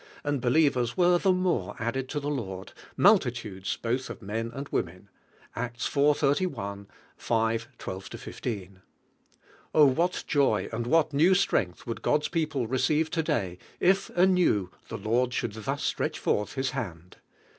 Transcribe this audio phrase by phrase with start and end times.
[0.23, 5.09] and believers were the more added to the Lord, multitudes both of men and women"
[5.55, 6.17] (Acts iv.
[6.17, 6.89] 31; v.
[7.19, 8.79] 12 1C).
[9.75, 14.97] O what joy and what new strength would God's people receive today if anew the
[14.97, 17.17] Lord should thus si retch forth His hand!